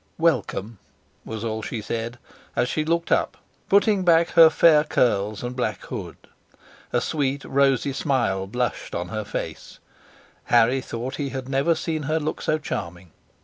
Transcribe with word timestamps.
"Welcome," 0.17 0.79
was 1.23 1.43
all 1.43 1.61
she 1.61 1.79
said, 1.79 2.17
as 2.55 2.67
she 2.67 2.83
looked 2.83 3.11
up, 3.11 3.37
putting 3.69 4.03
back 4.03 4.29
her 4.29 4.49
fair 4.49 4.83
curls 4.83 5.43
and 5.43 5.55
black 5.55 5.79
hood. 5.85 6.17
A 6.91 6.99
sweet 6.99 7.45
rosy 7.45 7.93
smile 7.93 8.47
blushed 8.47 8.95
on 8.95 9.09
her 9.09 9.23
face; 9.23 9.77
Harry 10.45 10.81
thought 10.81 11.17
he 11.17 11.29
had 11.29 11.47
never 11.47 11.75
seen 11.75 12.01
her 12.09 12.19
look 12.19 12.41
so 12.41 12.57
charming. 12.57 13.11